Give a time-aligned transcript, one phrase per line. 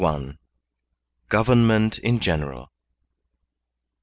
[1.29, 2.71] Government in General.